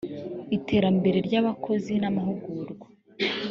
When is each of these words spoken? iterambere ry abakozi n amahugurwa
iterambere 0.57 1.17
ry 1.27 1.33
abakozi 1.41 1.93
n 2.01 2.03
amahugurwa 2.09 2.87